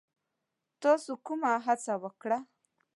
[0.81, 2.39] تاسو کومه هڅه وکړه؟